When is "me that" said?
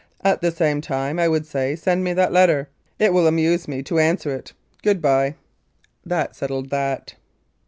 2.03-2.31